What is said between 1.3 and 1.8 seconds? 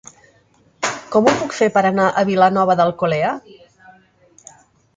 puc fer